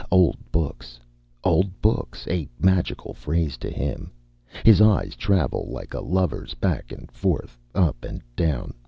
Old 0.09 0.37
books 0.51 0.99
old 1.43 1.79
books, 1.79 2.27
a 2.27 2.49
magical 2.59 3.13
phrase 3.13 3.55
to 3.57 3.69
him. 3.69 4.09
His 4.65 4.81
eyes 4.81 5.15
travel 5.15 5.67
like 5.69 5.93
a 5.93 6.01
lover's 6.01 6.55
back 6.55 6.91
and 6.91 7.11
forth, 7.11 7.55
up 7.75 8.03
and 8.03 8.23
down. 8.35 8.73